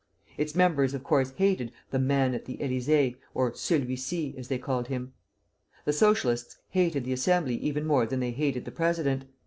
Its 0.35 0.55
members 0.55 0.95
of 0.95 1.03
course 1.03 1.29
hated 1.37 1.71
"the 1.91 1.99
Man 1.99 2.33
at 2.33 2.45
the 2.45 2.57
Élysée," 2.57 3.17
or 3.35 3.51
"Celui 3.51 3.95
ci," 3.95 4.33
as 4.35 4.47
they 4.47 4.57
called 4.57 4.87
him. 4.87 5.13
The 5.85 5.93
Socialists 5.93 6.57
hated 6.69 7.05
the 7.05 7.13
Assembly 7.13 7.57
even 7.57 7.85
more 7.85 8.07
than 8.07 8.19
they 8.19 8.31
hated 8.31 8.65
the 8.65 8.71
president. 8.71 9.25